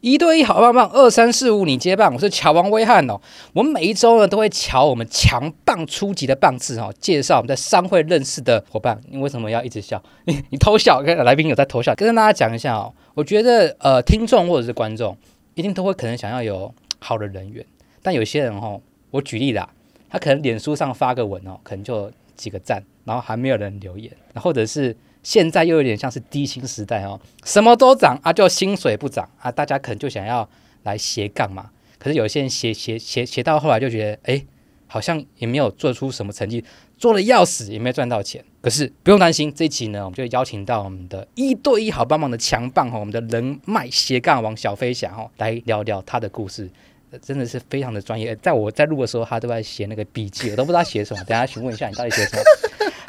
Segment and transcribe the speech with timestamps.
[0.00, 3.20] 一对一好棒棒，二三四五你接棒，我是乔王威翰哦。
[3.52, 8.98] 我们每一周呢都会乔我们强棒初级的棒次哦，介绍我们在商会认识的伙伴。
[9.10, 10.02] 你为什么要一直笑？
[10.24, 11.02] 你 你偷笑？
[11.02, 12.94] 跟来宾有在偷笑，跟大家讲一下哦。
[13.12, 15.14] 我觉得呃，听众或者是观众
[15.54, 17.62] 一定都会可能想要有好的人缘，
[18.02, 18.80] 但有些人哦，
[19.10, 19.68] 我举例啦，
[20.08, 24.96] 他可能脸书上发个文哦，可能就几个赞，然后还没有人留言，或者是。
[25.22, 30.48] 现在又有点像是低薪时代哦，什么都涨啊，就薪水不涨啊，大家可能就想要
[30.84, 31.70] 来斜杠嘛。
[31.98, 34.44] 可是有些人斜斜斜斜到后来就觉得，哎，
[34.86, 36.64] 好像也没有做出什么成绩，
[36.96, 38.42] 做了要死也没赚到钱。
[38.62, 46.70] 可是不用担心，这一期呢，我们就邀请到我们的一对一好帮忙的强棒哈，我们的人脉斜杠王小飞侠哦，来聊聊他的故事，
[47.20, 48.34] 真的是非常的专业。
[48.36, 51.22] 在我在录的时候，他都在写那个笔记，我都不知道写什么。
[51.24, 52.42] 等下询问一下，你到底写什么？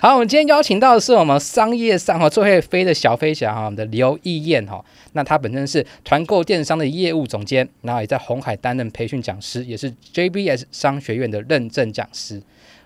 [0.03, 4.83] 好，我们今天邀请到的是我们商业上哈最会飞的小飞侠哈，我们的刘义燕哈。
[5.13, 12.41] 那他本身是团购电商的业务总监，然后也在红海担任培训讲师，也是 JBS 商学院的认证讲师。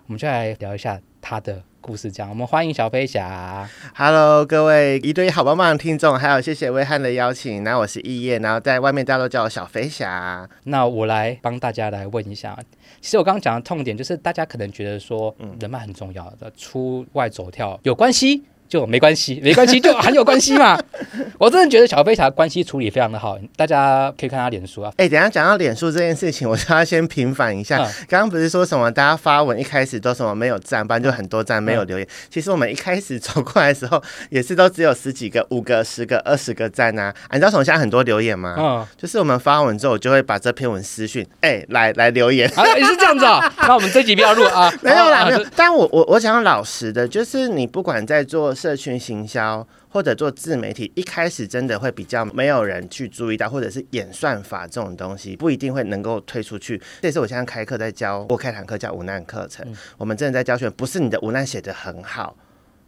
[0.07, 1.61] 我们就来聊一下他的。
[1.81, 3.69] 故事这样，我们欢迎小飞侠。
[3.93, 7.63] Hello，各位一对一好棒棒的听众，还有谢谢威汉的邀请。
[7.63, 10.49] 那我是易叶，然后在外面大家都叫我小飞侠。
[10.63, 12.57] 那我来帮大家来问一下，
[12.99, 18.43] 其实我刚刚讲的痛点就是大家可能觉得说人脉很重要的，出外走跳有关系。
[18.67, 20.77] 就没关系，没关系就很有关系嘛。
[21.37, 24.91] 我真的觉得小飞侠关系处理非常的好，大家可以看他脸书啊。
[24.97, 27.77] 哎、欸，等一下讲到脸书这件事情，我就要先平反一下。
[28.07, 32.07] 刚刚、嗯、不是说什么大家发文一开始都什么没有赞，不然就很多赞没有留言。
[32.07, 37.13] 嗯、其实我们一开始走过来的时候，也是都只有十几个、五个、十个、二十个赞啊。
[37.31, 38.55] 你知道什么现在很多留言吗？
[38.57, 42.49] 嗯，就是我们发文之后，我就会把这篇文私讯，哎、欸，来来留言。
[42.55, 43.53] 啊，也是这样子啊。
[43.67, 44.71] 那我们这集不要录啊。
[44.81, 45.45] 没有啦，没有。
[45.55, 48.54] 但我我我讲老实的，就是你不管在做。
[48.55, 56.81] 社群行销或者做自媒体，一开始真的会比较没有人去注意到，或者是演算法这种东西不一定会能够推出去。
[57.01, 62.35] 这也是我现在开课在教，我开堂课叫无难课程，嗯、我们真的在教学，不是你的无难写得很好，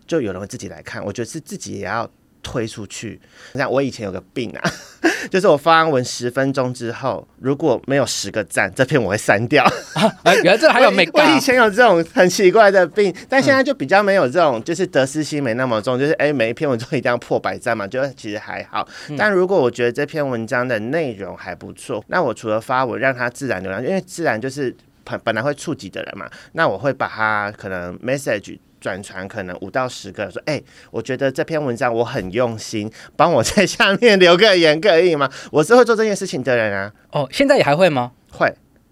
[0.07, 1.03] 就有人会自己来看。
[1.03, 2.09] 我觉得是自己也要。
[2.47, 3.19] 推出去，
[3.55, 4.71] 像我以前有个病啊，
[5.29, 9.65] 就是我发完文十分钟之后，如果没有十个赞，这篇我会删掉。
[10.23, 11.05] 啊，原来这还有没？
[11.11, 18.87] 我以前有这种很奇怪的病，但现在就比较没有这种，就是得失心没那么重，就是哎，每一篇文章一定要破百赞嘛，就其实还好。
[19.17, 28.57] 但如果我觉得这篇文章的内容还不错，那我除了发文让它自然流量，因为自然就是本本来会触及的人嘛，那我会把它可能 message。
[28.87, 35.29] 转传可能五到十个，说哎、欸，我觉得这篇文章我很用心，帮我在下面留个言可以吗？
[35.51, 36.93] 我是会做这件事情的人啊。
[37.11, 38.13] 哦，现在也还会吗？
[38.31, 38.49] 会，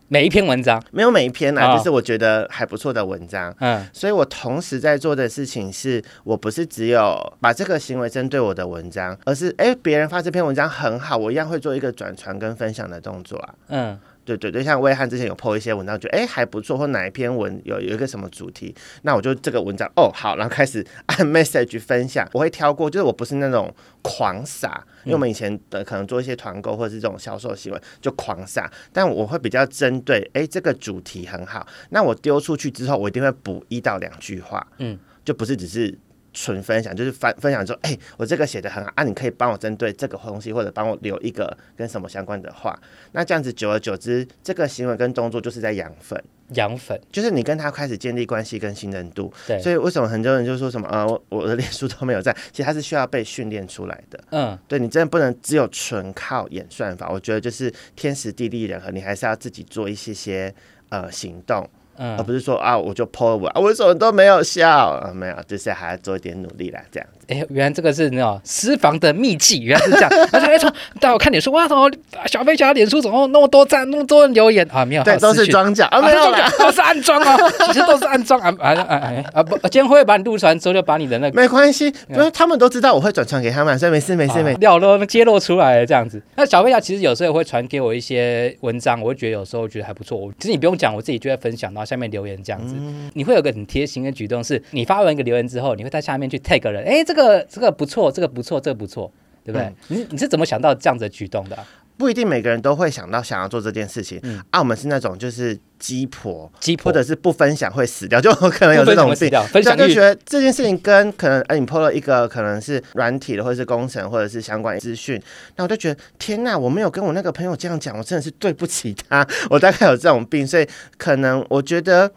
[0.09, 3.55] 每一篇文章没有每一篇啊，哦、就是我觉得还不错的文章。
[3.61, 13.55] 嗯，所以我同时在做的事情是，我不是只有把这个行为针对我的文章，而是哎，别人发这篇文章很好，我一样会做一个转传跟分享的动作啊。
[13.69, 13.97] 嗯。
[14.25, 35.97] 对对对，像威翰之前有 po 一些文章，觉得哎还不错，或哪一篇文有有一个什么主题，那我就这个文章哦好，然后开始按 message 分享，我会挑过，就是我不是那种狂撒，因为我们以前的可能做一些团购或者是这种销售行为就狂撒，但我会比较针对哎这个主题很好，那我丢出去之后，我一定会补一到两句话，嗯，就不是只是。
[36.35, 42.77] 纯分享就是分分享说，哎、欸，我这个写的很好啊，你可以帮我针对这个东西，或者帮我留一个跟什么相关的话。
[43.13, 49.33] 那这样子久而久之，这个行为跟动作就是在养粉，养粉就是你跟他开始建立关系跟信任度。
[49.47, 54.21] 对，所以为什么很多人就说什么，呃，我我的脸书都没有在，其实它是需要被训练出来的。
[54.31, 60.53] 嗯，对你真的不能只有纯靠演算法，我觉得就是天时地利人和，你还是要自己做一些些
[60.89, 61.65] 呃行动。
[61.97, 65.11] 嗯，而不是说啊，我就 po 我啊，为什么都没有笑啊？
[65.13, 67.33] 没有，就是还要做一点努力啦，这样子。
[67.33, 70.09] 哎，原来这个是那种私房的秘籍，原来是这样。
[70.31, 71.89] 而且哎，从但我看脸书，哇，怎么
[72.27, 74.83] 小飞侠脸书怎么那么多赞，那么多人留言啊？
[74.85, 77.37] 没有，对，都是装假啊，没有啦，都是安装啊，
[77.67, 79.43] 其实都是安装啊啊啊啊！
[79.43, 84.57] 不，今天会把你录出来之后，就把你的那个没关系，因为他们都知道我会转传给他们，所以没事没事没事。
[84.59, 86.21] 料都揭露出来了，这样子。
[86.35, 90.31] 那小飞侠其实有时候会传给我一些文章，我会觉得有时候觉得还不错。
[90.39, 92.61] 其实你不用讲，我自己就会分享，然后下面留言这样。
[92.65, 99.11] 嗯、你会有个很贴心的举动，是你发完一个留言之后，你会在下面去 tag 人，哎，这个这个不错，这个不错，这个不错，
[99.43, 99.65] 对不对？
[99.67, 101.65] 嗯、你你是怎么想到这样子的举动的、啊？
[101.97, 104.19] 不一定每个人都会想到想要做这件事情。
[104.23, 109.31] 嗯，啊，我们是那种就是鸡婆，鸡婆或者是不分享会死掉，就 可能有这种病。
[109.47, 115.17] 分享就觉得这件事情跟可能哎，你 po 了一个可能是软体的，或者是工程，或者是相关资讯，
[115.55, 119.25] 那我就觉得天哪，我没有跟我那个朋友这样讲，我真的是对不起他。
[119.49, 122.11] 我大概有这种病，所以可能我觉得。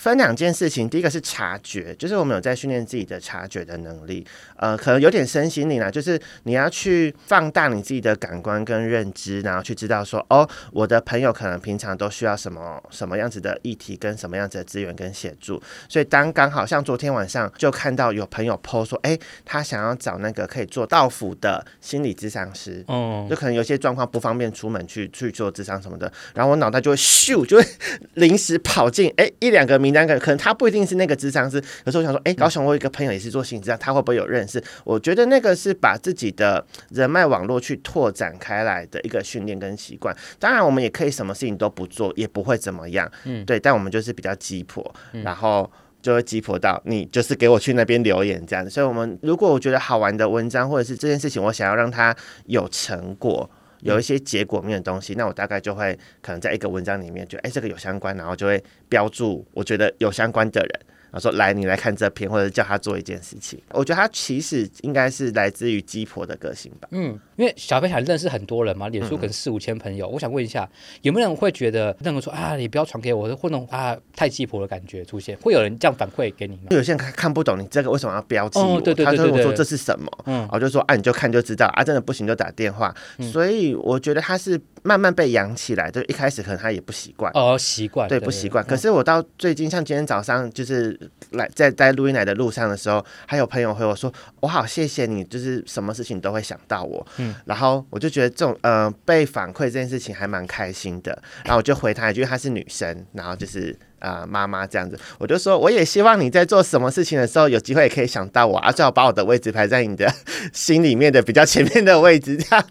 [0.00, 4.26] 分两件事情，第一个是察觉，就是我们有在训练自己的察觉的能力，
[4.60, 15.58] 呃，可能有点身心灵啦，就是你要去放大你自己的感官跟认知，然后去知道说，哦，我的朋友可能平常都需要什么什么样子的议题跟什么样子的资源跟协助，
[15.88, 27.64] 所以当刚好像昨天晚上就看到有朋友 po 说，哎，他想要找那个可以做到府的心理咨商师，哦，就可能有些状况不方便出门去去做咨商什么的，然后我脑袋就会咻，就会
[28.12, 34.49] 临时跑进哎一两个名单，可能他不一定是那个咨商师，可是我想说，哎，高雄我有一个朋友也是做心理咨商，他会不会有认识？
[34.84, 40.16] 我觉得那个是把自己的人脉网络去拓展开来的一个训练跟习惯。
[40.38, 43.60] 当然，我们也可以什么事情都不做，也不会怎么样，嗯，对。
[43.60, 45.70] 但我们就是比较鸡婆，然后
[46.00, 48.70] 就会鸡婆到你就是给我去那边留言这样子。
[48.70, 53.48] 所以，我们如果我觉得好玩的文章，或者是这件事情，我想要让它有成果。
[53.82, 60.80] 有一些结果面的东西，那我大概就会可能在一个文章里面就，哎、欸，这个有相关，然后就会标注我觉得有相关的人。
[61.10, 63.60] 然后说来，你来看这篇，或者叫他做一件事情。
[63.70, 66.88] 我觉得他其实应该是来自于鸡婆的个性吧。
[66.92, 70.06] 嗯，因为小飞侠认识很多人嘛，脸书可能四五千朋友。
[70.08, 70.68] 嗯、我想问一下，
[71.02, 75.36] 有没有人会觉得那个说啊，你不要传给我，或者啊太鸡婆的感觉出现？
[75.38, 76.62] 会有人这样反馈给你吗？
[76.70, 78.76] 有些人看看不懂你这个为什么要标记我？
[78.76, 80.10] 哦、对，对，他就跟我说这是什么？
[80.26, 82.94] 嗯，我就说啊，你就看就知道啊，真的不行就打电话。
[83.18, 88.64] 嗯、所以我觉得他是慢慢被养起来，就一开始可能他也不习惯哦，习惯对，不习惯。
[88.64, 90.96] 可是我到最近，像今天早上就是
[91.30, 91.70] 来在。
[91.80, 101.10] 在录音来的路上的时候，还有朋友回我说：“我好谢谢你，就是什么事情都会想到我。”嗯，然后我就觉得这种呃被反馈这件事情还蛮开心的。
[101.44, 110.12] 然后我就回他一句：“她是女生，然后就是啊妈妈这样子。”我就说：“我也希望你在做什么事情的时候，有机会也可以想到我，啊，最好把我的位置排在你的
[110.52, 112.64] 心里面的比较前面的位置。”这样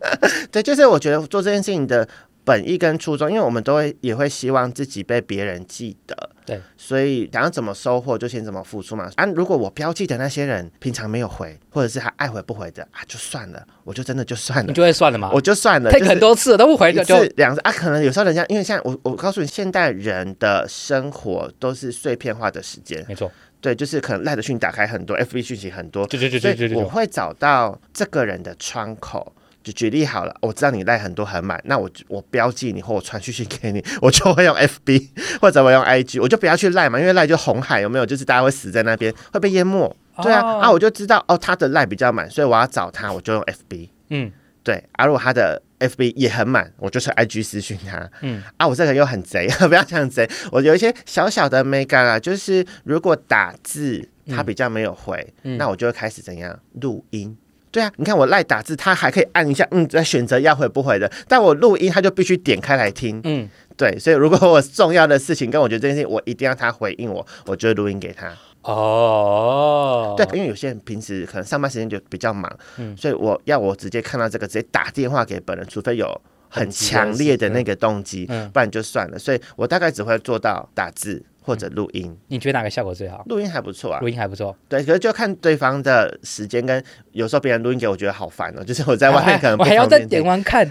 [0.51, 2.07] 对，就是我觉得做这件事情的。
[2.49, 9.07] 本意跟初衷，因为我们都会也会希望自己被别人记得，对，所以想要怎么收获就先怎么付出嘛。
[9.17, 23.31] 啊，如果我标记的那些人平常没有回，或者是他爱回不回的啊，就算了，我就真的就算了，你就会算了嘛，我就算了，可以很多次都不回，就两次啊，可能有时候人家因为像我，我告诉你，现代人的生活都是碎片化的时间，没错，
[23.61, 29.35] 对，就是可能赖的讯打开很多，FB 讯息很多，对对对对对对，我会找到这个人的窗口。
[29.69, 38.05] 就举例好了，我知道你赖很多很满，那我我标记你或我传讯息给你，我就会用 FB 或者我用 IG，我就不要去赖嘛，因为赖就红海有没有？
[38.05, 39.95] 就是大家会死在那边，会被淹没。
[40.23, 43.89] 对啊，哦、啊，我就知道哦，他的赖比较满，所以我要找他，我就用 FB。
[44.09, 44.31] 嗯，
[44.63, 44.83] 对。
[44.93, 48.09] 啊，如果他的 FB 也很满，我就是 IG 私讯他。
[48.21, 57.37] 嗯，啊，我这个人又很贼， 不要讲贼，我有一些小小的美感啊，就是如果打字他比较没有回，嗯、那我就会开始怎样录音。
[57.71, 61.11] 对啊，你看我赖打字，他还可以按一下，嗯，再选择要回不回的。
[61.27, 63.21] 但我录音，他就必须点开来听。
[63.23, 68.31] 嗯，对，所以如果我重要的事情跟我觉得这件事情，我一定要他回应我，我就录音给他。
[68.63, 79.17] 哦，对，因为有些人平时可能上班时间就比较忙，嗯，所以我要我直接看到这个，直接打电话给本人，除非有很强烈的那个动机，嗯，不然就算了。
[79.19, 81.23] 所以我大概只会做到打字。
[81.49, 83.23] 或者录音，你觉得哪个效果最好？
[83.27, 84.55] 录音还不错啊，录音还不错。
[84.67, 88.63] 对，可是就看对方的时间跟有时候别人录音给我，觉得好烦哦。
[88.63, 90.69] 就是我在外面可能我还要再点完看。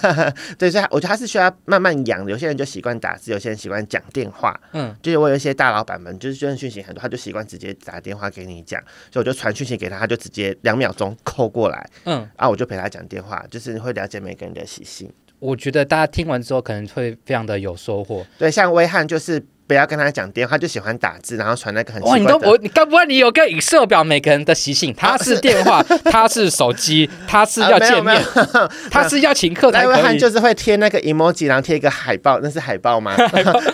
[0.58, 2.30] 对，所以我觉得他是需要慢慢养的。
[2.30, 4.54] 有些人就习惯打字，有些人习惯讲电话。
[4.74, 8.78] 嗯，就是我有一些大老板们，就是就讯息很多，他就习惯直接打电话给你讲，
[9.10, 11.88] 所以我就传讯息给他，他就直接两秒钟扣过来。
[12.04, 15.10] 嗯，啊，我就陪他讲电话，就是会了解每个人的习性。
[15.38, 18.24] 我觉得大家听完之后可能会非常的有收获。
[18.38, 19.44] 对，像威汉就是。
[19.68, 22.24] 不要跟他讲电话，就喜欢打字，然后传那个很奇怪的。
[22.24, 24.94] 哇，你都我，你该不会你有个 Excel 表每个人的习性？
[24.96, 28.18] 他是电话， 他是手机，他是要见面，
[28.90, 30.02] 他是要请客才可以。
[30.02, 33.14] 他就是会贴那个 emoji，然后贴一个海报，那是海报吗？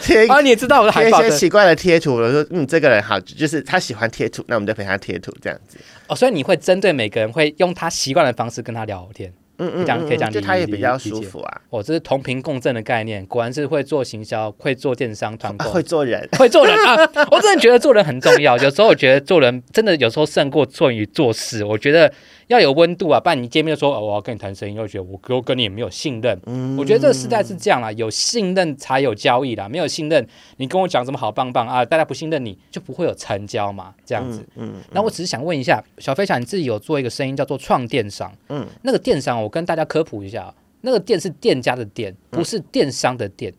[0.02, 1.20] 贴啊，你也知道我的海报。
[1.20, 5.78] 贴一些奇怪的贴图，我说嗯，这个人好，就是他喜欢贴图，那我们就陪他贴图这样子。
[6.08, 9.32] 哦，所以你会针对每个人，会用他习惯的方式跟他聊天。
[9.58, 11.60] 嗯嗯，这样可以讲，就他也比较舒服啊。
[11.70, 16.96] 哦，这是同频共振的概念，果然是会做行销，会做电商团购，会做人， 会做人啊！
[17.30, 18.56] 我真的觉得做人很重要。
[18.58, 21.64] 有时候我觉得做人真的有时候胜过做于做事。
[21.64, 22.12] 我觉得。
[22.54, 26.38] 要有温度啊，不然你见面就说，哦，我要跟你谈生意，又觉得我哥跟你也没有信任。
[26.46, 30.26] 嗯，我觉得这个时代是这样啦，有信任才有交易啦，没有信任，
[30.58, 34.40] 你跟我讲什么好棒棒啊，大家不信任你就不会有成交嘛，这样子。
[34.54, 43.52] 嗯，嗯，那我只是想问一下，小飞侠，你自己有做一个声音叫做创电商，嗯，那个电商我跟大家科普一下，那个店是店家的店，不是电商的店。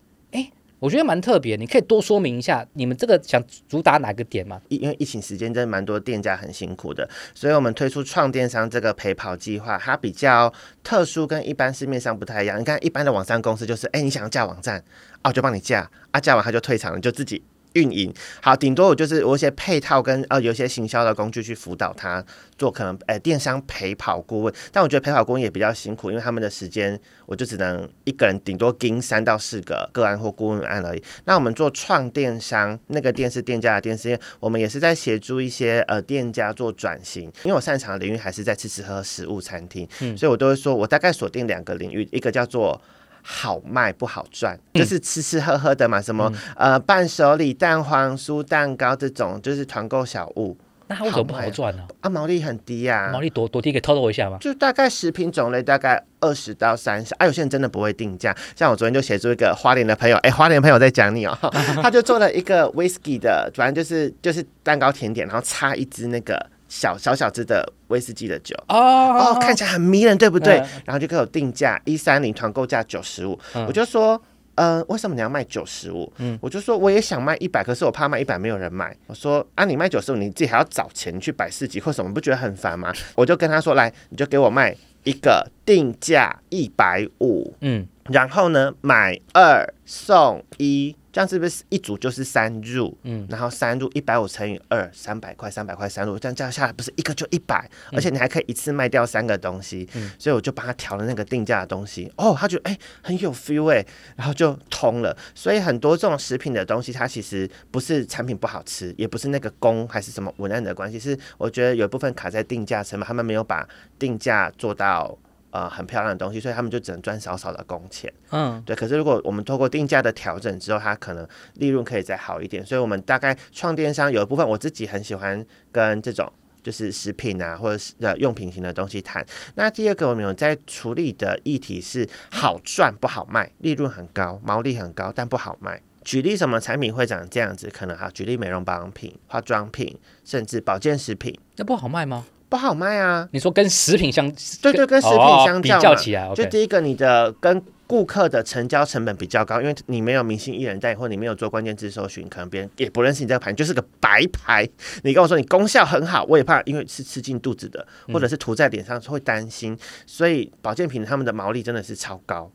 [0.79, 4.61] 我觉得蛮特别，你可以多说明一下你们这个想主打哪个点吗？
[4.67, 10.53] 因为疫情时间真的蛮多店家很辛苦的，所以我们推出创电商这个陪跑计划，它比较
[10.83, 12.59] 特殊，跟一般市面上不太一样。
[12.59, 14.83] 你看一般的网商公司就是，哎，你想要架网站，
[15.23, 17.41] 哦，就帮你架，啊，架完他就退场了，就自己
[17.75, 18.13] 运营。
[18.41, 22.21] 好，顶多我就是我一些配套跟呃有一些行销的工具去辅导他
[22.57, 31.03] 做可能呃电商陪跑顾问，但我觉得陪跑顾问也比较辛苦，因为他们的时间我就只能一个人顶多盯三到四个个案或顾问案而已。
[31.25, 42.81] 那我们做创电商，那个电是店家的电视，店我们也是在协助一些呃店家做转型，因为我擅长的领域还是在吃吃喝喝食物餐厅，嗯，所以我都会说我大概锁定两个领域，一个叫做。
[43.27, 50.55] 好卖不好赚，就是吃吃喝喝的嘛，什么、嗯、呃伴手礼、蛋黄酥、蛋糕这种，就是团购小物。
[50.87, 51.83] 那它为什么不好赚呢？
[52.01, 53.11] 啊，毛利很低呀、啊。
[53.11, 53.71] 毛利多多低？
[53.71, 54.37] 可以透露一下吗？
[54.39, 57.15] 就大概食品种类大概二十到三十。
[57.15, 58.35] 啊，有些人真的不会定价。
[58.55, 61.49] 像我昨天就协助一个花莲的朋友，哎、欸，花莲朋友在讲你哦、喔，
[61.81, 66.39] 他就做了一个 whisky 的，反正就是就是蛋糕甜点，然后插一支那个。
[66.77, 70.57] 小小小只的威士忌的酒哦，哦，看起来很迷人，对不对？
[70.59, 73.39] 嗯、然后就给我定价一三零，团购价九十五。
[73.65, 74.21] 我就说，
[74.55, 76.11] 呃，为什么你要卖九十五？
[76.17, 78.93] 嗯，我就说我也想卖一百，可是我怕卖一百没有人买。
[79.07, 82.93] 我说啊，你卖九十五，你自己还要找钱去摆市集或什么，不觉得很烦吗？
[83.15, 90.93] 我就跟他说，来，你就给我卖一个定价一百五，嗯，然后呢，买二送一。
[91.15, 92.93] 这样是不是一组就是三入？
[93.03, 99.87] 嗯，然后三入一百五乘以二，三百块，三百块三入，这样这样下来不是一个就一百，而且你还可以一次卖掉三个东西。
[99.93, 102.11] 嗯，所以我就帮他调了那个定价的东西。
[102.17, 103.85] 哦，他觉得哎很有 feel 哎，
[104.17, 105.15] 然后就通了。
[105.33, 113.65] 所以很多这种食品的东西，它其实不是产品不好吃，也不是那个工还是什么文案的关系，是我觉得有一部分卡在定价成本，他们没有把
[113.97, 115.17] 定价做到。
[115.55, 118.11] 呃，很漂亮的东西，所以他们就只能赚少少的工钱。
[118.31, 118.75] 嗯，对。
[118.75, 122.65] 可是如果我们透过定价的调整之后，它可能利润可以再好一点。
[122.65, 126.29] 所以，我们大概创电商有一部分，我自己很喜欢跟这种
[126.61, 129.25] 就是食品啊，或者是呃用品型的东西谈。
[129.55, 135.81] 那第二个我们有在处理的议题是好赚不好卖，利润很高，毛利很高，但不好卖。
[136.03, 137.69] 举例什么产品会长这样子？
[137.69, 142.25] 可能哈，举例美容保养品、化妆品，甚至保健食品，那不好卖吗？
[142.49, 143.27] 不好卖啊！
[143.31, 154.67] 你说跟食品相对对，跟食品相较，比较起来，就第一个你的跟顾客的成交成本比较高，因为你没有明星艺人代言，或你没有做关键字搜寻，可能别人也不认识你这个牌，就是个白牌。
[155.03, 162.51] 你跟我说你功效很好，我也怕，因为是吃进肚子的，或者是涂在脸上会担心，所以保健品他们的毛利真的是超高。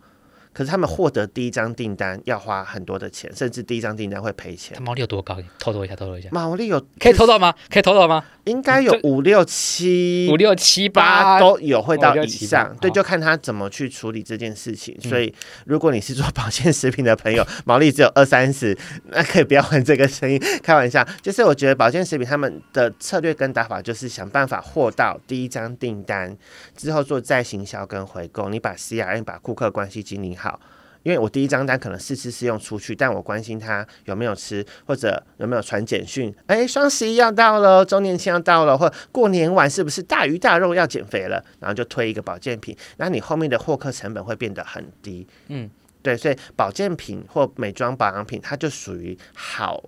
[0.52, 4.76] 可是他们获得第一张订单要花很多的钱，甚至第一张订单会赔钱。
[4.76, 5.36] 它毛利有多高？
[5.58, 6.28] 透露一下，透露一下。
[6.32, 7.54] 毛利有可以透露吗？
[7.70, 8.24] 可以透露吗？
[8.44, 12.74] 应该有五六七、五六七八都有，会到以上。
[12.80, 14.98] 对，就看他怎么去处理这件事情。
[15.00, 15.32] 所以，
[15.66, 18.76] 如果你是做保健食品的朋友， 毛利只有二三十，
[19.10, 20.38] 那可以不要玩这个生意。
[20.62, 26.36] 开玩笑，就是我觉得保健食品他们的策略跟打法，就是想办法获到第一张订单
[26.76, 28.48] 之后做再行销跟回购。
[28.48, 30.58] 你把 CRM 把顾客关系经营好，
[31.02, 36.34] 因为我第一张单可能试吃试用出去，但我关心他有没有吃，或者有没有传简讯。
[36.46, 41.44] 哎，双十一要到了，周年庆要到了，或过年晚是不是大鱼大肉要减肥了？
[41.58, 45.26] 然后就推一个保健品，那你后面的获客成本会变得很低。
[45.48, 45.70] 嗯，
[46.02, 49.82] 对，所以保健品或美妆保养品，它就属于好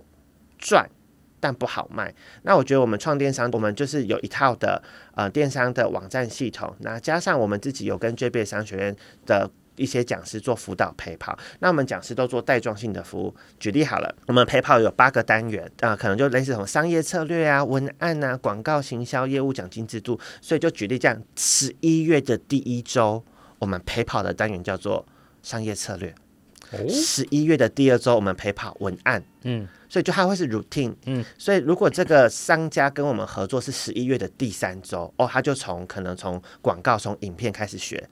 [0.57, 0.89] 赚
[1.39, 2.13] 但不好卖。
[2.43, 4.81] 那我觉得我们创电商，我们就是有一套的
[5.15, 8.95] 呃电商的网站系统，那加上我们自己有跟 JB 商学院
[9.25, 9.49] 的。
[9.75, 13.33] 一些讲师做辅导陪跑，那我们讲师都做带状性的服务。
[13.59, 20.19] 举例好了，我们陪跑有八个单元啊、呃，可能就类似什么商业策略啊、文案啊、广告行销、业务奖金制度。
[20.41, 23.23] 所以就举例这样，十一月的第一周，
[23.59, 25.05] 我们陪跑的单元叫做
[25.41, 26.13] 商业策略。
[26.89, 29.23] 十一月的第二周，我们陪跑文案。
[29.43, 30.95] 嗯，所以就它会是 routine。
[31.05, 38.09] 嗯，所以如果这个商家跟我们合作是十一月的第三周，哦，他就从可能从广告、从影片开始学。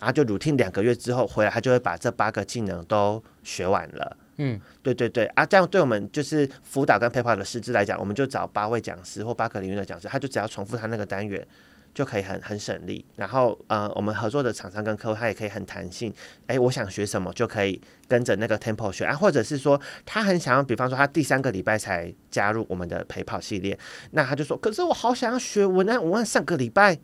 [0.00, 4.16] 然后就 routine 两个月之后回来，他就会把这八个技能都学完了。
[4.38, 11.46] 嗯，对对对啊，这样对我们就是辅导跟陪跑的师资来讲，我们就找八位讲师或八个领域的讲师，他就只要重复他那个单元，
[11.92, 13.04] 就可以很很省力。
[13.16, 16.10] 然后呃，我们合作的厂商跟客户，他也可以很弹性。
[16.46, 17.78] 哎，我想学什么就可以
[18.08, 23.78] 跟着那个 tempo 学啊，或者是说他很想要，比方说他第三个礼拜才加入我们的陪跑系列，
[24.12, 26.98] 那他就说，可是我好想要学文案，文案上个礼拜。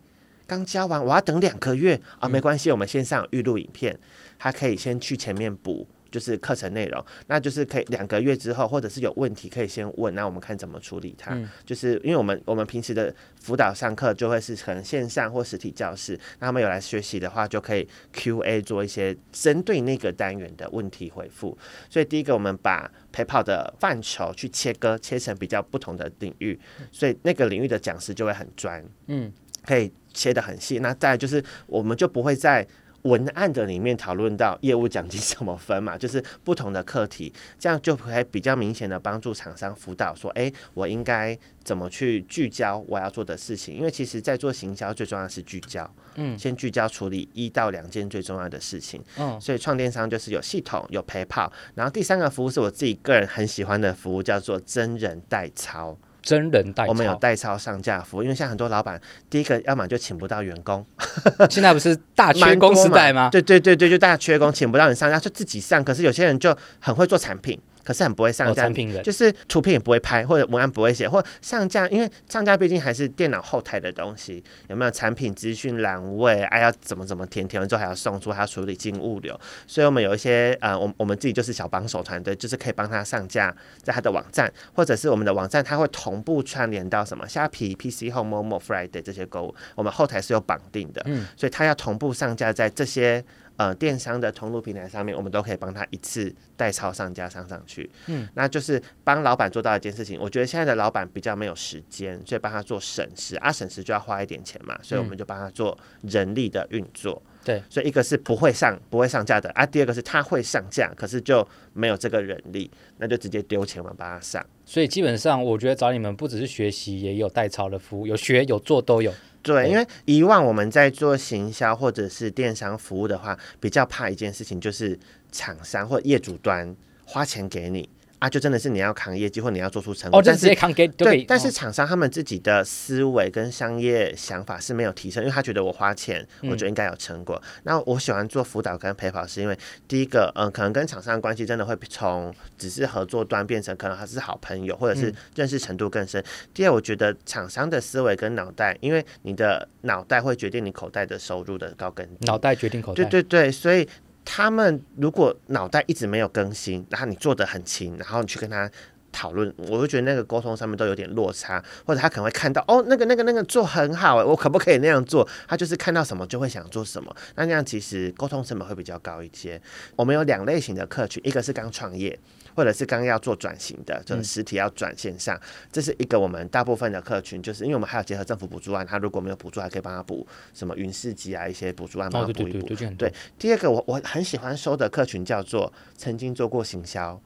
[0.47, 3.99] 刚教完，我要等两个月啊，没关系，我们线上预录影片，
[4.39, 11.33] 他可以先去前面补，就是课程内容，那就是可以两个月之后，或者是有问题可以先问，那我们看怎么处理它。
[11.33, 21.57] 嗯、就是因为我们我们平时的辅导上课就会是可能线上或实体教室，那他们有来学习的话，就可以 Q&A 做一些针对那个单元的问题回复。
[21.89, 26.57] 所以第一个，我们把陪跑的范畴去切割，切成比较不同的领域，
[26.89, 28.81] 所以那个领域的讲师就会很专。
[29.07, 29.29] 嗯。
[29.65, 32.67] 可以切得很细，那再就是，我们就不会在
[33.03, 43.75] 文案的里面讨论到业务奖金 怎么分嘛，就是不同的课题，这样就会比较明显的帮助厂商辅导说，哎，我应该怎么去聚焦我要做的事情？
[43.75, 55.97] 因为其实在做行销最重要的是聚焦，嗯，先聚焦处理一到两件最重要的事情，嗯，所以创电商就是有系统有陪跑，然后第三个服务是我自己个人很喜欢的服务，叫做真人代操。
[56.27, 60.85] 真人代操，我们有代操上架服务，因为现在很多老板，第一个要么就请不到员工，
[61.49, 63.29] 现在不是大缺工时代吗？
[63.31, 65.81] 对对对对，就大缺工，请不到人上架，就自己上。
[65.81, 67.57] 可是有些人就很会做产品。
[67.87, 68.69] 可是很不会上架，
[69.01, 76.43] 就是图片也不会拍，或者文案不会写，或上架，因为上架毕竟还是电脑后台的东西，有没有产品资讯栏位？
[76.43, 93.23] 哎，要怎么怎么填，填完之后还要送出，还要处理进物流，所以我们有一些呃，我我们自己就是小帮手团队，就是可以帮他上架在他的网站，或者是我们的网站，它会同步串联到什么虾皮、PC Home、Momo、Friday 这些购物，我们后台是有绑定的，嗯，所以他要同步上架在这些。
[93.57, 97.89] 呃，电商的通路平台上面，我们都可以帮他一次代抄上架上上去。
[98.05, 100.19] 嗯，那就是帮老板做到一件事情。
[100.21, 107.19] 我觉得现在的老板比较没有时间，所以帮他做省时啊，省时就要花一点钱嘛，所以我们就帮他做人力的运作。
[107.43, 114.45] 对、嗯，所以一个是不会上不会上架的啊，第二个是他会上架，可是就没有这个人力，那就直接丢钱我们帮他上。
[114.65, 119.11] 所以基本上，我觉得找你们不只是学习，也有代抄的服务，有学有做都有。
[119.47, 124.99] 对，因为以往我们在做行销或者是电商服务的话，比较怕一件事情，就是
[125.31, 126.75] 厂商或业主端
[127.05, 127.89] 花钱给你。
[128.19, 131.23] 啊，就真的是你要扛业绩，或你要做出成果，哦，就直接扛给对。
[131.25, 137.39] 但是厂商他们自己的思维跟商业想法是没有提升，因为他觉得我花钱，我就应该有成果。
[137.43, 139.57] 嗯、那我喜欢做辅导跟陪跑，是因为
[139.87, 146.19] 第一个，嗯，可能跟厂商的关系真的会从只是合作端变成可能还是好朋友，或者是认识程度更深。
[146.19, 153.87] 嗯、第二，我觉得厂商的思维跟脑袋，因为你的脑袋会决定你口袋的收入的高跟低，脑袋决定口袋，对对对，所以。
[154.29, 158.69] 他们如果脑袋一直没有更新，然后你做得很勤，然后你去跟他
[159.09, 165.25] 讨论，我会觉得那个沟通上面都有点落差，或者他可能会看到哦，那个那个那个做很好，我可不可以那样做？
[165.47, 169.59] 他就是看到什么就会想做什么，那那样其实沟通成本会比较高一些。
[169.95, 172.19] 我们有两类型的客群，一个是刚创业。
[172.57, 175.41] 或者是刚刚要做转型的，就是实体要转线上，嗯，
[175.71, 182.65] 这是一个我们大部分的客群，就是因为我们还有结合政府补助案，他如果没有补助，还可以帮他补什么云市集啊，一些补助案帮他补一补。
[182.73, 187.21] 哦，对，第二个我我很喜欢收的客群叫做曾经做过行销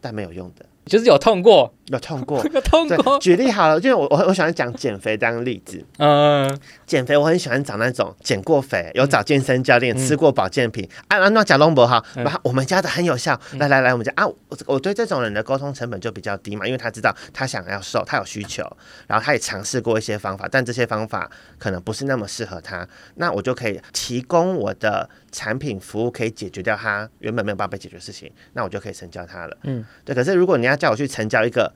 [0.00, 0.64] 但没有用的。
[0.86, 3.18] 就是有痛过，有痛过，有 痛过。
[3.18, 5.84] 举例好了，就是我我我喜欢讲减肥当例子。
[5.98, 10.88] 嗯，减肥我很喜欢找那种减过肥，有找健身教练，嗯、吃过保健品。
[11.08, 13.38] 啊啊，那假龙博哈，嗯、我们家的很有效。
[13.52, 18.64] 嗯、来来来，我们家啊，我我对这种人的沟通成本就比较低嘛，因为他知道他想要瘦，他有需求，
[19.06, 22.86] 然后他也尝试过一些方法，但这些方法可能不是那么适合他。
[23.16, 29.56] 那我就可以提供我的产品服务，可以解决掉他原本没有办法被解决的事情，那我就可以成交他了。
[29.64, 30.14] 嗯，对。
[30.14, 31.72] 可是如果你要叫我去成交一个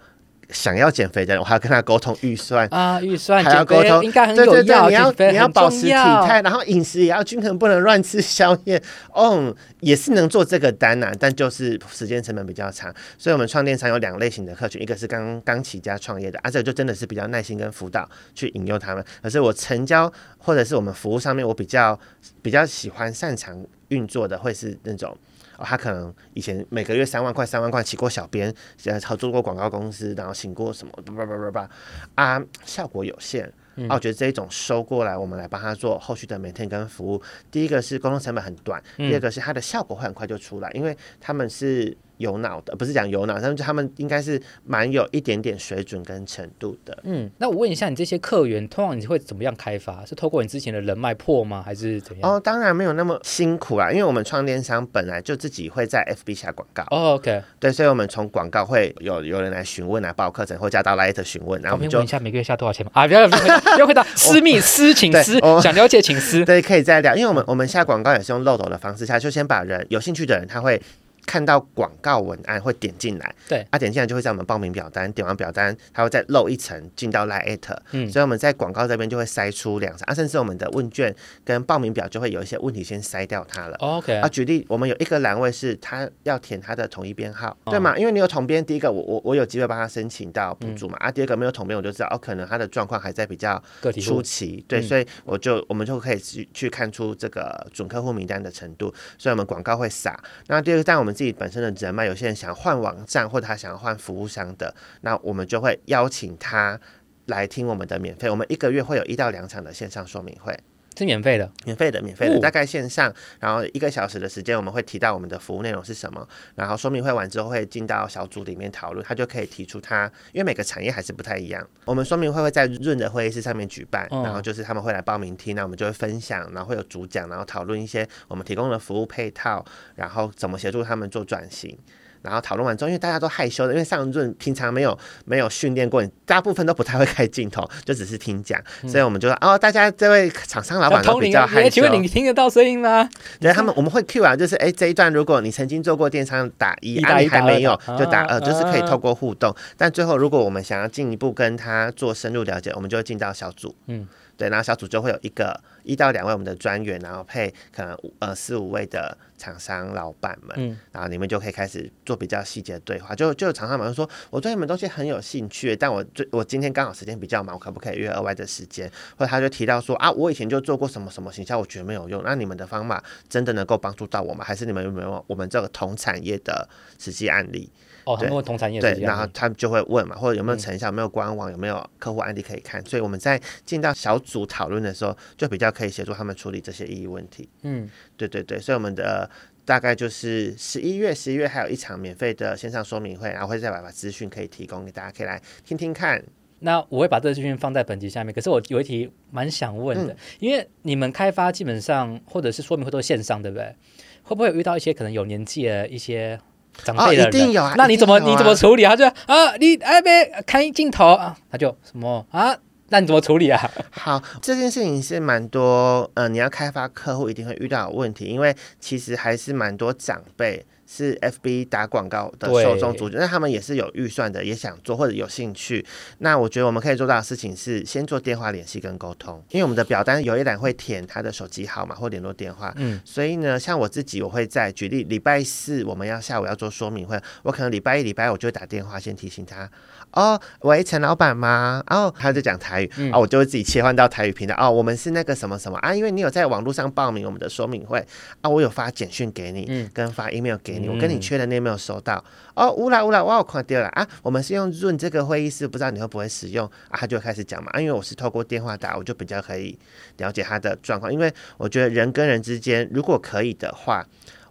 [0.50, 4.88] 想要减肥的人，我还要跟他沟通预算啊，预算还要沟通，应该很有要。
[4.88, 8.82] 你要你要保持体态，然后饮食也要均衡，不能乱吃宵夜。
[9.12, 12.90] 哦，也是能做这个单呐、啊，但就是时间成本比较长。
[13.18, 19.04] 所以，我们创电商有两类型的客群，一个是刚刚起家创业的，啊，这个就真的是比较耐心跟辅导去引诱他们。
[19.22, 21.98] 可是我成交或者是我们服务上面，我比较
[22.40, 25.14] 比较喜欢擅长运作的，会是那种。
[25.58, 28.46] 哦，他可能以前每个月三万块，三万块请过小编，
[28.78, 31.70] 现在操作过广告公司，然后请过什么叭叭叭叭
[32.14, 33.52] 啊，效果有限。
[33.88, 37.22] 啊，我觉得这一种收过来，我们来帮他做后续的 maintain 跟服务。
[37.50, 41.96] 第一个是沟通成本很短，第二个是它的效果会很快就出来，因为他们是。
[42.18, 46.96] 有脑的不是讲有脑，他们他们应该是蛮有一点点水准跟程度的。
[47.04, 50.04] 嗯，那我问一下，你这些客源通常你会怎么样开发？
[50.04, 51.62] 是透过你之前的人脉破吗？
[51.64, 52.30] 还是怎样？
[52.30, 56.82] 哦，当然没有那么辛苦啊，因为我们创电商本来就自己会在 FB 下广告。
[56.90, 62.92] 哦，OK，对，所以我们从广告会有有人来询问来报课程，或加到 Light 询问，然后我们就问一下每个月下多少钱吗？
[62.94, 66.44] 啊，不要不要不要回答， 私密私请私，想了解请私。
[66.44, 70.80] 对，可以再聊，因为我们我们下广告也是用漏斗的方式下，就先把人有兴趣的人他会。
[71.28, 77.58] 看到广告文案会点进来，对，他、啊、点进来就会在我们报名表单，点完表单，他会再漏一层进到 Line，
[77.92, 81.14] 嗯，所以我们在广告这边就会筛出两层，啊，甚至我们的问卷
[81.44, 83.76] 跟报名表就会有一些问题先筛掉它了。
[83.80, 87.98] 哦、OK，啊，举例，我们有一个栏位是他要填他的统一编号，哦、对吗？
[87.98, 93.62] 因为你有统编，第一个我我我有机会帮他申请到补助嘛，嗯、啊，第二个没有统编我就知道哦，可能他的状况还在比较
[94.00, 100.18] 初期，对，嗯、所以我就我们就可以去去看出这个准客户名单的程度，所以我们广告会撒。
[100.46, 101.92] 那第二个，但我们自己本身的人。
[101.92, 106.78] 脉有些人想换网站，或者他想要换服务商的，那我们就会邀请他
[107.26, 108.30] 来听我们的免费。
[108.30, 110.56] 我们一个月会有一到两场的线上说明会。
[110.98, 131.78] 是免费的，免费的，免费的，大概线上，然后一个小时的时间，我们会提到我们的服务内容是什么，然后说明会完之后会进到小组里面讨论，他就可以提出他，因为每个产业还是不太一样，我们说明会会在润的会议室上面举办，然后就是他们会来报名听，那我们就会分享，然后会有主讲，然后讨论一些我们提供的服务配套，然后怎么协助他们做转型。
[132.22, 141.70] 然后讨论完之后，因为大家都害羞的，因为上润平常没有没有训练过，大部分都不太会开镜头， 就只是听讲，嗯、所以我们就说哦，大家这位厂商老板都比较害羞。
[141.70, 143.08] 请问你听得到声音吗？
[143.40, 149.54] 对，他们我们会 Q 啊，就是哎这一段如果你曾经做过电商打一，一打一还没有就打二，就是可以透过互动。
[149.76, 153.74] 但最后如果我们想要进一步跟他做深入了解，我们就会进到小组。
[153.86, 154.08] 嗯。
[154.36, 163.14] 对，然后小组就会有一个一到两位我们的专员，然后配可能呃四五位的厂商老板们，嗯，然后你们就可以开始做比较细节的对话。
[163.14, 168.90] 就就厂商们说，我对你们东西很有兴趣，但我最我今天刚好时间比较忙，我可不可以约额外的时间？
[169.16, 172.22] 或者他就提到说啊，我以前就做过什么什么形象，我觉得没有用。
[172.24, 174.44] 那你们的方法真的能够帮助到我吗？
[174.44, 177.70] 还是你们有没有我们这个同产业的实际案例？
[178.08, 182.82] 哦，很多同产业对，然后他们就会问嘛，或者有没有成效，有没有官网，有没有客户案例可以看。
[182.86, 187.46] 所以我们在进到小组讨论的时候，就比较可以协助他们处理这些异议问题。
[187.64, 189.28] 嗯，对对对，所以我们的
[189.66, 196.24] 大概就是十一月，十一月还有一场免费的线上说明会，然后会再把把资讯可以提供给大家，可以来听听看。
[196.60, 198.32] 那我会把这个资讯放在本集下面。
[198.32, 203.76] 可是我有一题蛮想问的，因为你们开发基本上或者是说明会都是线上，对不对？
[204.22, 206.40] 会不会有遇到一些可能有年纪的一些？
[206.84, 208.84] 长辈的人、哦、一定有啊，那你怎么、啊、你怎么处理？
[208.84, 212.56] 他就啊，你哎别看镜头啊，他就什么啊？
[212.90, 213.70] 那你怎么处理啊？
[213.90, 220.64] 好，这件事情是蛮多，呃，你要开发客户一定会遇到的问题，因为其实还是蛮多长辈。
[220.90, 225.84] 是 FB 打广告的受众族群，那他们也是有预算的，也想做或者有兴趣。
[226.18, 232.72] 那我觉得我们可以做到的事情是先做电话联系跟沟通，因为我们的表单有一栏会填他的手机号码或联络电话。
[232.76, 239.70] 嗯，所以呢，像我自己，我会在举例礼拜四我们要下午要做说明会，我可能礼拜一、礼拜二我就会打电话先提醒他。
[240.12, 241.84] 哦，喂，陈老板吗？
[241.88, 244.56] 哦，他就讲台语，嗯、哦，我就会自己切换到台语频道。
[244.58, 245.94] 哦，我们是那个什么什么啊？
[245.94, 248.02] 因为你有在网络上报名我们的说明会
[248.40, 252.22] 啊，我有发简讯给你，嗯、跟发 email 给你，我跟你确认你有没有收到？
[252.54, 254.06] 嗯、哦，乌啦乌啦，我有看到了啊。
[254.22, 257.00] 我们是用 Zoom 这个会议室，不知道你会不会使用啊？
[257.00, 259.78] 他就开始讲嘛，啊，因为我是透过电话打，我就比较可以
[260.18, 261.10] 了解他的状况。
[261.10, 264.06] 因为我觉得人跟人之间，如果可以的话，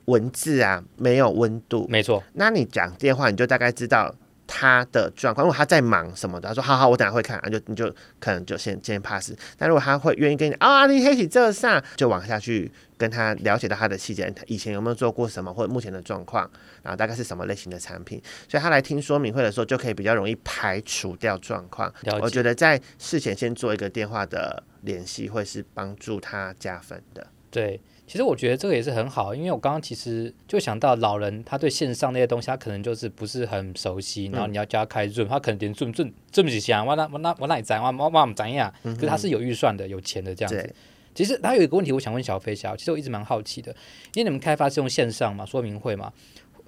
[0.06, 2.24] 文字啊没有温度，没错。
[2.34, 4.14] 那你讲电话，你就大概知道。
[4.48, 9.34] 他的状况，如果他在忙什么的，他说好好，我等下会看，就你就可能就先先 pass。
[9.58, 16.50] 但如果他会愿意跟你啊，你可以这上，就往下去跟他了解到他的细节，他以前有没有做过什么，或者目前的状况，
[16.82, 21.94] 然后大概是什么类型的产品，所以他来听说明会的时候，就可以比较容易排除掉状况。
[22.22, 27.28] 我觉得在事前先做一个电话的联系，会是帮助他加分的。
[27.52, 27.80] 对。
[28.08, 38.74] 其实我觉得这个也是很好，因为我刚刚其实就想到老人，他对线上那些东西，他可能就是不是很熟悉，然后你要教他开 Zoom，他可能连 Zoom Zoom Zoom 不起，我那我那我那怎样，我我我怎样？
[38.82, 40.74] 可是他是有预算的，有钱的这样子。
[41.14, 43.76] 其实他有一个问题，我想问小飞侠，其实我一直蛮好奇的，
[44.14, 46.14] 因为你们开发是用线上嘛，说明会嘛。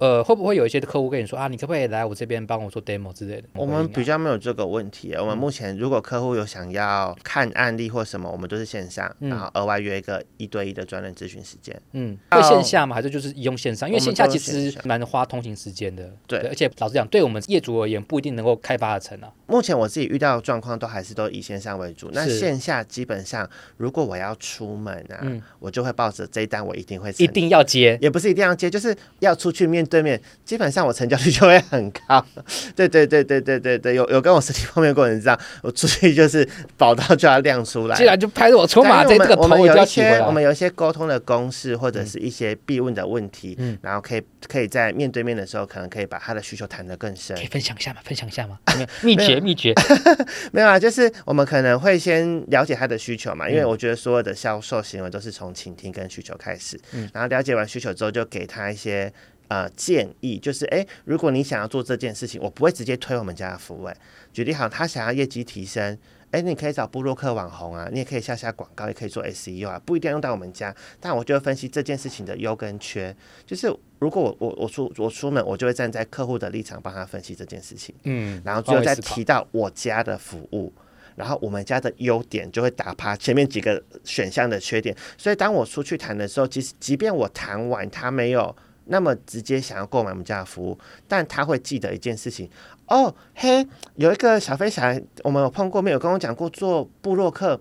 [0.00, 3.44] 呃，会不会有一些客户跟你说啊，你可不可以来我这边帮我做 demo 之类的？
[3.52, 5.14] 我们比较没有这个问题。
[5.14, 11.78] 我们目前如果客户有想要看案例或什么，我们都是线上，然后额外约一个一对一的专人咨询时间。
[11.92, 12.96] 嗯，会线下吗？
[12.96, 13.86] 还是就是用线上？
[13.86, 16.10] 因为线下其实蛮花通勤时间的。
[16.26, 19.30] 对，而且老实讲，对我们业主而言，不一定能够开发的成啊。
[19.46, 22.08] 目前我自己遇到的状况都还是都以线上为主。
[22.14, 25.20] 那线下基本上，如果我要出门啊，
[25.58, 30.70] 我就会抱着这一单，我一定会一定要接，也不是一定要接，就是要出去面对面，基本。
[30.70, 32.24] 上我成交率就会很高，
[32.76, 47.98] 对对对对对对对，有有跟我实体碰面过的人知道，我出去就是宝刀就要亮出来，既然就拍着我筹码，这个头我们有一些我们有一些沟通的公式或者是一些必问的问题，嗯，然后可以可以在面对面的时候，可能可以把他的需求谈得更深，可以分享一下吗？
[48.04, 48.56] 分享一下吗？
[49.02, 49.74] 秘诀秘诀。
[50.52, 59.12] 没有啊，就是我们可能会先了解他的需求嘛，因为我觉得所有的销售行为都是从倾听跟需求开始，嗯，然后了解完需求之后，就给他一些。
[59.50, 63.88] 呃，建议就是，诶，如果你想要做这件事情，我不会直接推我们家的服务。
[64.32, 65.98] 举例好，他想要业绩提升，
[66.30, 70.72] 哎，你可以找部落客网红啊，你也可以下下广告，也可以做 SEO 啊，不一定要用到我们家。
[71.00, 73.12] 但我就会分析这件事情的优跟缺。
[73.44, 73.66] 就是
[73.98, 80.72] 如果我我我出我出门，我就会站在客户的立场帮他分析这件事情，嗯，然后最后再提到我家的服务，
[81.16, 84.96] 然后我们家的优点就会打趴前面几个选项的缺点。
[85.18, 88.54] 所以当我出去谈的时候，即使即便我谈完，他没有。
[88.90, 90.76] 那么直接想要购买我们家的服务，
[91.06, 92.50] 但他会记得一件事情
[92.86, 95.98] 哦，嘿，有一个小飞侠，我们有碰过没有？
[95.98, 97.58] 跟我讲过做布洛克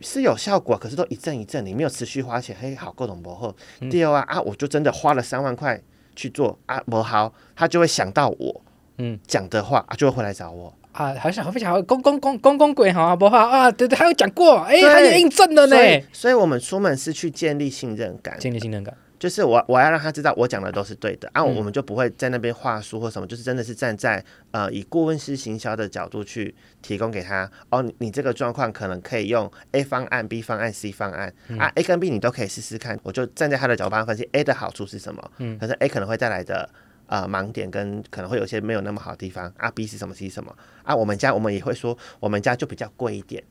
[0.00, 3.56] 是有效果，可是都一阵一阵，你没有持续花钱，嘿，好，各种不后。
[3.90, 5.80] 第二啊啊，我就真的花了三万块
[6.14, 8.60] 去做啊，不好，他就会想到我，
[8.98, 13.70] 嗯，讲的话啊，就会回来找我啊，好像非常好，公公公公公鬼好不好啊？
[13.70, 15.76] 对对，还有讲过，哎，还有印证了呢。
[15.76, 18.94] 所以，所以我们出门是去建立信任感，建立信任感。
[19.20, 36.66] 就是我我要让他知道我讲的都是对的啊，我们就不会在那边话术或什么，就是真的是站在呃以顾问式行销的角度去提供给他哦，你你这个状况可能可以用 A 方案、B 方案、C 方案啊，A 跟 B 你都可以试试看，我就站在他的角度帮他分析 A 的好处是什么，嗯，可是 A 可能会带来的
[37.06, 43.44] 呃盲点跟可能会有些没有那么好的地方啊，B 是什么，C 是什么啊，我们家我们也会说我们家就比较贵一点。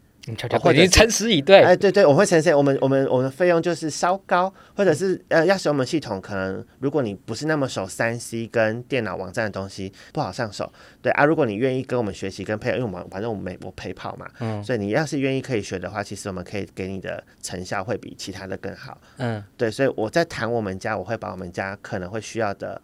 [0.62, 2.54] 或者诚实以对，哎，对对，我会诚实。
[2.54, 10.72] 我们我们我们的费用就是稍高，或者是呃，要使用我们系统，可能如果你不是那么熟三 C 跟电脑网站的东西，不好上手。
[11.02, 19.00] 对啊，如果你愿意跟我们学习跟配合，因为我们反正我们没我陪跑嘛，嗯，所以你要是愿意可以学的话，其实我们可以给你的成效会比其他的更好。
[19.18, 22.80] 嗯，对，所以我在谈我们家，我会把我们家可能会需要的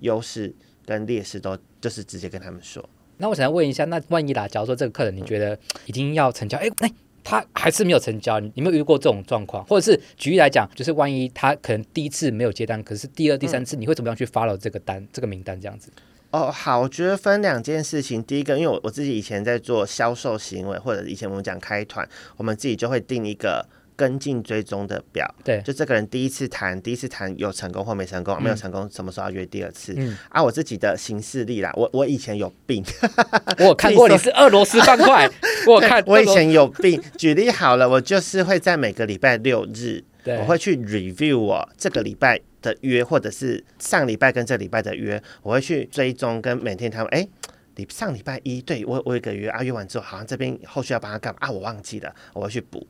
[0.00, 0.52] 优势
[0.84, 2.88] 跟劣势都就是直接跟他们说。
[3.18, 9.64] 那我想要问一下，那万一啦，假如说这个客人你觉得已经要成交，哎哎、嗯，他还是没有成交，你有没有遇过这种状况？
[9.66, 15.90] 或者是举例来讲，就是万一他可能第一次没有接单，可是第二、第三次，你会怎么样去 follow 这个单、这个名单这样子？
[16.30, 18.22] 哦，好，我觉得分两件事情。
[18.22, 23.66] 第一个，因为我我自己以前在做销售行为，或者以前我们讲开团，我们自己就会定一个。
[23.98, 29.92] 跟进追踪的表，对，就这个人第一次谈，第一次谈有成功或没成功，嗯、没有成功，什么时候要约第二次？
[29.96, 32.84] 嗯，啊，我自己的行事历啦，我我以前有病，
[33.58, 35.28] 我有看过你是俄罗斯方块，
[35.66, 37.02] 我看我以前有病。
[37.16, 47.26] 举例好了，我就是会在每个礼拜六日，对我会去 review 我这个礼拜的约，或者是上礼拜跟这礼拜的约，我会去追踪跟每天他们，哎，
[47.74, 52.86] 你上礼拜一对我我有一个约啊，约完之后好像这边后续要帮他干嘛啊，我忘记了，我会去补。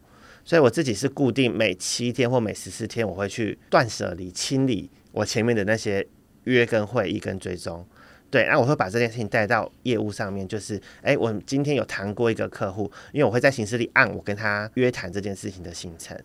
[0.49, 6.07] 所以我自己是固定每七天或每十四天，我会去断舍离、清理我前面的那些
[6.45, 7.87] 约跟会议跟追踪。
[8.31, 16.19] 对，那我会把这件事情带到业务上面，就是，哎，我今天有谈过一个客户，因为我会在行事历按我跟他约谈这件事情的行程。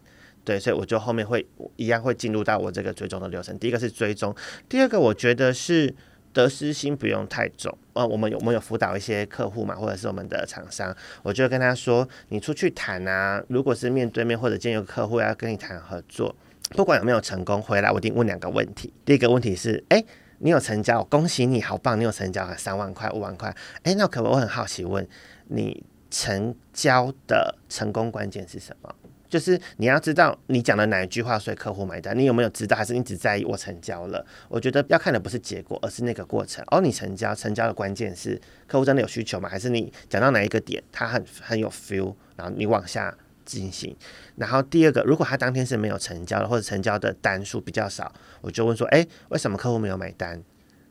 [0.46, 3.60] 对，所以我就后面会一样会进入到我这个追踪的流程。
[3.60, 4.34] 第一个是追踪，
[4.70, 5.94] 第二个我觉得是。
[6.34, 16.36] 得失心不用太重，呃，我们有我们有辅导一些客户嘛，或者是我们的厂商，我就跟他说，你出去谈啊，如果是面对面或者见有客户要跟你谈合作，
[16.72, 18.92] 不管有没有成功，回来我一定问两个问题。
[19.06, 20.04] 第一个问题是，哎，
[20.40, 25.08] 你有成交，恭喜你好棒，你有成交三万块、五万块，哎，那可不我很好奇问
[25.50, 28.94] 你，成交的成功关键是什么？
[29.34, 32.16] 就是你要知道你讲的哪一句话，所以客户买单。
[32.16, 34.24] 你有没有知道，还是你只在意我成交了？
[34.48, 36.64] 我觉得要看的不是结果，而是那个过程。
[36.70, 39.50] 哦，你成交，成交的关键是客户真的有需求吗？
[39.50, 43.12] 还是你讲到哪一个点，他很很有 feel，然后你往下
[43.44, 43.98] 进行。
[44.36, 50.40] 然后第二个，如果他当天是没有成交的，或者成交的单数比较少，我就问说：诶，为什么客户没有买单？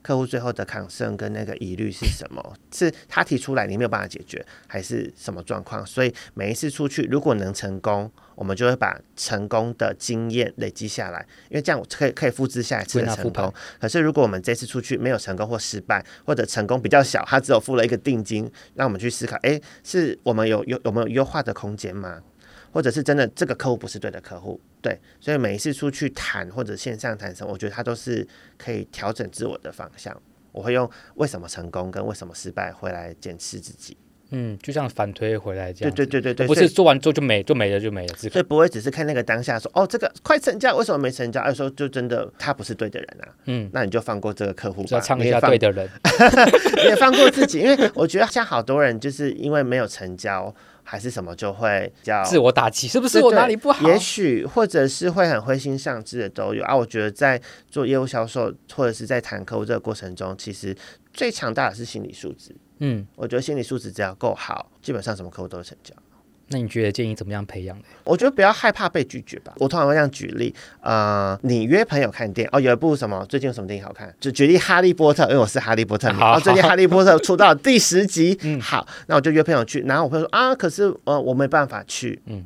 [0.02, 2.54] 客户最后的 concern 跟那个疑虑是什么？
[2.72, 5.86] 是他提出来你没有办法解决，还是什么状况？
[5.86, 13.52] 所以每一次出去，如果能成功，我们就会把成功的经验累积下来，因为这样我可以可以复制下一次的成功。
[13.80, 22.20] 可是如果我们这次出去没有成功或失败，或者成功比较小，他只有付了一个定金，让我们去思考：诶，是我们有有有没有优化的空间吗？
[22.72, 24.58] 或者是真的这个客户不是对的客户？
[24.82, 28.26] 对，所以每一次出去谈或者线上谈什么，我觉得他都是
[28.58, 30.14] 可以调整自我的方向。
[30.50, 33.96] 我会用为什么成功跟为什么失败回来检视自己。
[34.34, 35.94] 嗯，就像反推回来这样。
[35.94, 38.14] 对对对对对，不是做完之后就没就没了就没了。
[38.16, 41.46] 所以不会只是看那个当下说哦，这个快成交，为什么没成交？
[41.46, 43.28] 有时候就真的他不是对的人啊。
[43.44, 44.88] 嗯，那你就放过这个客户吧。
[44.92, 45.88] 要唱一下对的人，
[46.76, 50.54] 你也放过自己，因为我觉得像好多人就是因为没有成交。
[50.92, 53.88] 还是什么就会叫自我打击，是不是我哪里不好？
[53.88, 56.76] 也许或者是会很灰心丧志的都有啊。
[56.76, 60.76] 我觉得在做业务销售或者是在谈客户这个过程中，其实
[61.14, 62.54] 最强大的是心理素质。
[62.80, 65.94] 嗯，我觉得心理素质只要够好，基本上什么客户都会成交。
[66.52, 67.84] 那你觉得建议怎么样培养呢？
[68.04, 69.52] 我觉得不要害怕被拒绝吧。
[69.56, 74.14] 我通常会这样举例，呃，你约朋友看电影哦，有一部什么最近有什么电影好看？
[74.20, 76.18] 就举例《哈利波特》，因为我是哈利波特迷。
[76.18, 79.80] 好，最近《哈利波特》 出到第十集，嗯，好，那我就约朋友去。
[79.80, 82.44] 然后我朋友说啊，可是呃，我没办法去，嗯。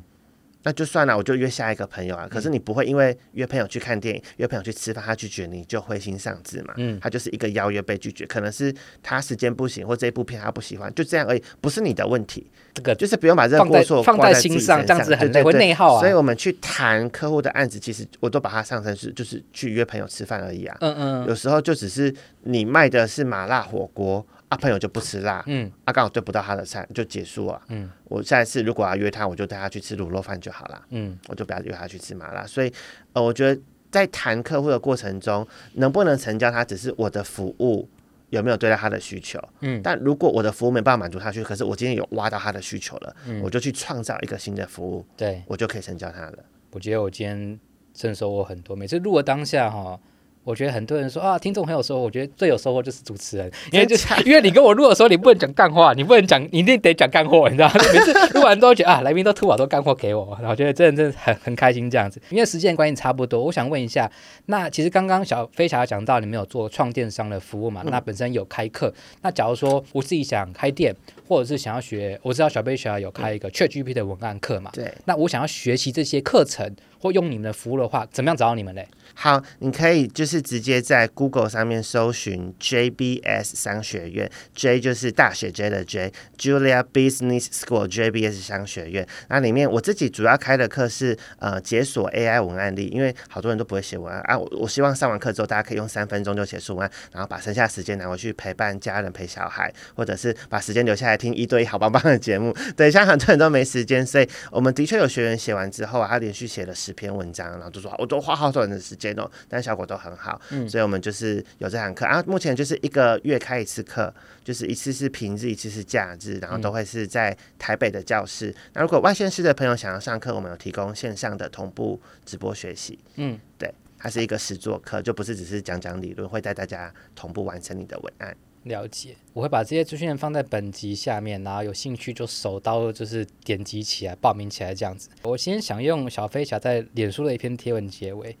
[0.63, 2.27] 那就算了，我就约下一个朋友啊。
[2.29, 6.73] 可是你不会因为约朋友去看电影、约朋友去吃饭，他拒绝你就灰心丧志嘛？
[6.77, 12.45] 嗯，他就是一个邀约被拒绝，可能是他时间不行，或这一部片他不喜欢，就这样而已，不是你的问题。
[12.73, 15.99] 这个就是不用把这个过错放在心上，这样子很会内耗啊。
[15.99, 20.77] 所以我们去谈客户的案子，其实我都把它上升是就是去约朋友吃饭而已啊。
[20.81, 24.25] 嗯嗯，有时候就只是你卖的是麻辣火锅。
[24.49, 32.45] 啊，朋友就不吃辣，嗯，啊，刚好对不到他的菜就结束了，嗯，我下一次如果要约他，我就带他去吃卤肉饭就好了，嗯，我就不要约他去吃麻辣。
[32.47, 32.71] 所以，
[33.11, 37.89] 呃，我觉得在谈客户的过程中，能不能成交他，只是我的服务
[38.29, 46.37] 有没有对待他的需求，嗯，但如果我的服务没办法满足他需求，可是我今天有挖到他的需求了，嗯，我就去创造一个新的服务，对，我就可以成交他了。
[46.71, 47.59] 我觉得我今天
[47.93, 49.99] 真收获很多，每次录的当下哈。
[50.47, 52.03] 我觉得很多人说啊，听众很有收获。
[52.03, 57.73] 我觉得最有收获就是主持人，因为就是因为你跟我录的时候，你不能讲干话，你不能讲，你一定得讲干货，你知道吗？
[57.93, 62.21] 每次录完之后觉得啊，来宾都吐好多干货给我，然后觉得真的真的很很开心这样子。
[62.29, 64.09] 因为时间关系差不多，我想问一下，
[64.45, 67.83] 那其实刚刚小飞侠讲到你们有做创电商的服务嘛？
[67.85, 70.95] 那本身有开课，那假如说我自己想开店，
[71.27, 74.71] 或者是想要学，我知道小飞侠有开一个 ChatGPT 的文案课嘛？
[74.73, 74.89] 对。
[75.03, 78.87] 那我想要学习这些课程或用你们的服务的话，怎么样找到你们嘞？
[79.13, 89.07] 好，你可以就是直接在 Google 上面搜寻 JBS 商学院，J 就是大写 J 的 J，Julia Business School JBS 商学院。
[89.29, 94.37] 那里面我自己主要开的课是呃解锁 AI 文案力，因为好多人都不会写文案啊。
[94.37, 102.55] 我我希望上完课之后，大家可以用三分钟就写出文案，然后把剩下时间拿回去陪伴家人、陪小孩，或者是把时间留下来听一对一好棒棒的节目。
[102.75, 109.29] 对，像很多人都没时间，所以我们的确有学员写完之后啊，他连续写了篇文章，然后就说我都花好多人的时间哦。
[109.47, 112.23] 但效果都很好，嗯，所以我们就是有这堂课啊。
[112.27, 118.53] 目前就是一个月开一次课，就是一次是平日，一次是假日，然后都会是在台北的教室。
[118.73, 128.35] 那如果外县市的朋友想要上课，我们有提供线上的同步直播学习，嗯，对，它是一个实作课，就不是只是讲讲理论，会带大家同步完成你的文案。
[128.67, 135.09] 了解，我会把这些资讯放在本集下面，然后有兴趣就手刀就是点击起来报名起来这样子。
[135.23, 138.35] 我先想用小飞侠在脸书的一篇贴文结尾。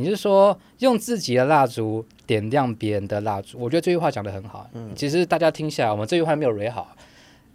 [0.00, 3.58] 你是说用自己的蜡烛点亮别人的蜡烛？
[3.58, 4.70] 我觉得这句话讲得很好。
[4.72, 6.96] 嗯，其实大家听起来，我们这句话没有蕊好。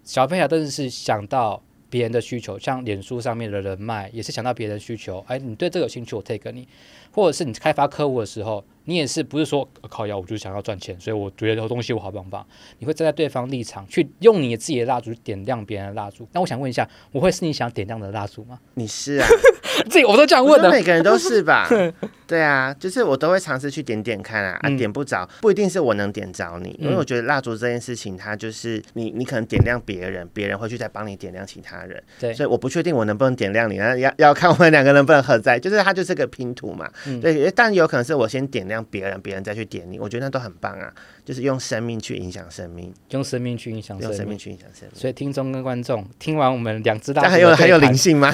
[0.04, 5.24] 小飞侠真的是想到别人的需求，像脸书上面的人脉也是想到别人的需求。
[5.30, 6.68] 哎，你对这个有兴趣，我 take 你，
[7.14, 8.64] 或者是你开发客户的时候。
[8.86, 12.46] 你也是不是说靠腰，我就想要赚钱，所以我觉得这东西我好棒棒。
[12.80, 16.28] 你会站在对方立场去用你自己的蜡烛点亮别人的蜡烛。
[16.34, 18.60] 那我想问一下，我会是你想点亮的蜡烛吗？
[18.74, 19.28] 你是啊，
[19.90, 20.70] 这个我都这样问的。
[20.70, 21.66] 每个人都是吧？
[22.28, 32.04] 对啊，就是我都会尝试去点点看啊，啊点不着，不一定是我能点着你，因为我觉得蜡烛这件事情，它就是你你可能点亮别人，别人会去再帮你点亮其他人。
[32.20, 36.92] 对，所以我不确定我能不能点亮你，那要要看我们两个能不能合在，就是它就是个拼图嘛。
[37.22, 38.84] 对，但有可能是我先点亮。
[38.90, 40.94] 别人，别人再去点你，我觉得那都很棒啊！
[41.26, 44.92] 就是用生命去影响生命，用生命去影响生命，用生命去影响生命。
[44.94, 48.32] 所以听众跟观众听完我们两只大，还有还有灵性吗？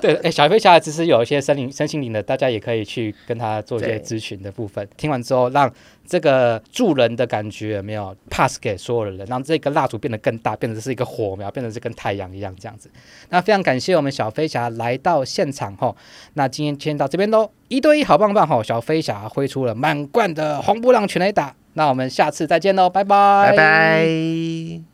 [0.00, 4.88] 对，哎、欸，小飞侠其实有一些身灵、身心灵的，大家也可以去跟他做一些咨询的部分。
[4.96, 5.70] 听完之后，让
[6.08, 12.90] 这个助人的感觉有没有 pass 给所有的人，让这个蜡烛变得更大，变成是一个火苗，变成是跟太阳一样这样子。
[13.28, 15.94] 那非常感谢我们小飞侠来到现场哦，
[16.32, 17.50] 那今天先到这边喽。
[17.68, 24.87] 一对一好棒棒哦，小飞侠挥出了满贯的红不让全雷打，那我们下次再见喽，拜拜，拜拜。